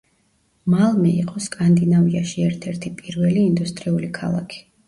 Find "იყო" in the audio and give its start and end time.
1.25-1.43